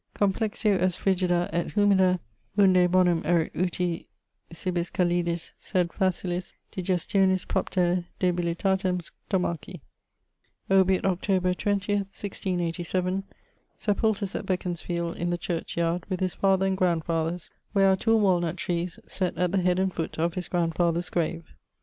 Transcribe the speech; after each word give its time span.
Complexio 0.15 0.79
est 0.81 0.97
frigida 0.97 1.47
et 1.53 1.75
humida, 1.75 2.19
unde 2.57 2.89
bonum 2.91 3.21
erit 3.23 3.51
uti 3.53 4.07
cibis 4.51 4.89
calidis, 4.91 5.51
sed 5.59 5.89
facilis 5.89 6.53
digestionis 6.71 7.47
propter 7.47 8.05
debilitatem 8.19 8.99
stomachi.' 9.29 9.79
Obiit 10.71 11.03
Octob. 11.03 11.55
20, 11.55 11.93
1687; 11.97 13.23
sepultus 13.77 14.33
at 14.33 14.47
Beconsfield 14.47 15.15
in 15.17 15.29
the 15.29 15.37
churchyard 15.37 16.03
with 16.09 16.19
his 16.19 16.33
father 16.33 16.65
and 16.65 16.77
grandfathers, 16.77 17.51
where 17.73 17.89
are 17.91 17.95
two 17.95 18.17
walnutt 18.17 18.55
trees 18.57 18.97
sett 19.05 19.37
at 19.37 19.51
the 19.51 19.61
head 19.61 19.77
and 19.77 19.93
foot 19.93 20.17
of 20.17 20.33
his 20.33 20.47
grandfather's 20.47 21.09
grave. 21.11 21.45